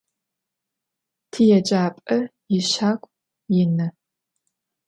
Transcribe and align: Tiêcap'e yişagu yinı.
Tiêcap'e 1.31 2.17
yişagu 2.53 3.07
yinı. 3.53 3.87